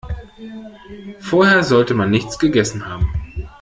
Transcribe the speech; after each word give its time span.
Vorher 1.19 1.61
sollte 1.63 1.93
man 1.93 2.09
nichts 2.09 2.39
gegessen 2.39 2.87
haben. 2.89 3.13